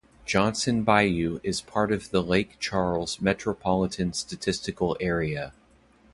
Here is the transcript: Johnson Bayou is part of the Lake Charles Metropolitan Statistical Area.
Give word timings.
Johnson 0.25 0.81
Bayou 0.81 1.39
is 1.43 1.61
part 1.61 1.91
of 1.91 2.09
the 2.09 2.23
Lake 2.23 2.57
Charles 2.59 3.21
Metropolitan 3.21 4.13
Statistical 4.13 4.97
Area. 4.99 5.53